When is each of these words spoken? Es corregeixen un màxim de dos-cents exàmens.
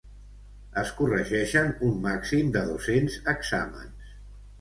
Es 0.83 0.93
corregeixen 1.01 1.69
un 1.89 1.99
màxim 2.05 2.49
de 2.55 2.63
dos-cents 2.71 3.19
exàmens. 3.35 4.09